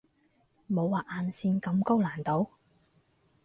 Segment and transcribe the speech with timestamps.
[0.67, 2.47] 冇畫眼線咁高難度